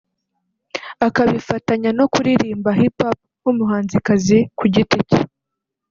[1.07, 5.21] akabifatanya no kuririmba Hip Hop nk’umuhanzikazi ku giti cye